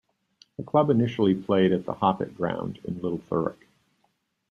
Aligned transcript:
The 0.57 0.63
club 0.63 0.89
initially 0.89 1.35
played 1.35 1.71
at 1.71 1.85
the 1.85 1.93
Hoppit 1.93 2.33
Ground 2.35 2.79
in 2.85 2.99
Little 3.01 3.19
Thurrock. 3.29 3.67